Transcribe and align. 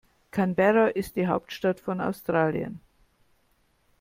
Canberra 0.31 0.87
ist 0.87 1.15
die 1.15 1.27
Hauptstadt 1.27 1.79
von 1.79 2.01
Australien. 2.01 2.79